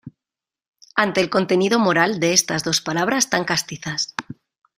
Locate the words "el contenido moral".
1.21-2.19